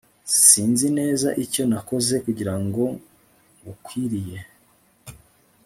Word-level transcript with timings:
sinzi 0.45 0.87
neza 0.99 1.29
icyo 1.43 1.63
nakoze 1.69 2.15
kugirango 2.25 2.83
ngukwiriye 3.59 4.39